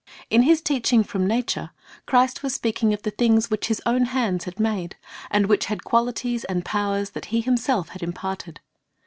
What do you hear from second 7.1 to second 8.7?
that He Himself had imparted.